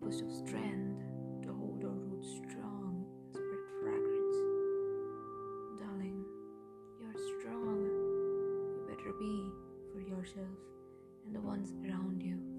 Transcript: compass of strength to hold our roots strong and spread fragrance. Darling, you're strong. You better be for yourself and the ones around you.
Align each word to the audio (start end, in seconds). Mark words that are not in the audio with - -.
compass 0.00 0.22
of 0.22 0.32
strength 0.32 1.04
to 1.42 1.52
hold 1.52 1.84
our 1.84 1.90
roots 1.90 2.40
strong 2.48 3.06
and 3.26 3.30
spread 3.30 3.60
fragrance. 3.80 4.36
Darling, 5.78 6.24
you're 7.00 7.38
strong. 7.38 7.78
You 7.78 8.84
better 8.88 9.12
be 9.20 9.52
for 9.92 10.00
yourself 10.00 10.58
and 11.24 11.36
the 11.36 11.40
ones 11.40 11.74
around 11.84 12.20
you. 12.22 12.53